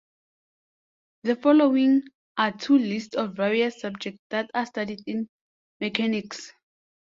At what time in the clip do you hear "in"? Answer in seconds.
5.05-5.29